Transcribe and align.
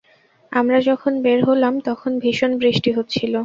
আমরা 0.51 0.77
যখন 0.81 1.13
বের 1.21 1.39
হলাম, 1.45 1.73
তখন 1.87 2.11
ভীষণ 2.23 2.51
বৃষ্টি 2.61 2.89
হচ্ছিল। 2.97 3.33